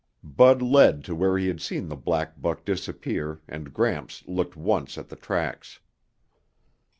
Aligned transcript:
Bud 0.23 0.63
led 0.63 1.03
to 1.03 1.13
where 1.13 1.37
he 1.37 1.45
had 1.47 1.61
seen 1.61 1.87
the 1.87 1.95
black 1.95 2.41
buck 2.41 2.65
disappear 2.65 3.39
and 3.47 3.71
Gramps 3.71 4.23
looked 4.25 4.55
once 4.57 4.97
at 4.97 5.09
the 5.09 5.15
tracks. 5.15 5.77